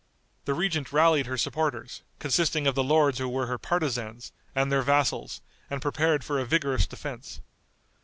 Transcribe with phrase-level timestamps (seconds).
[0.45, 4.81] The regent rallied her supporters, consisting of the lords who were her partisans, and their
[4.81, 7.39] vassals, and prepared for a vigorous defense.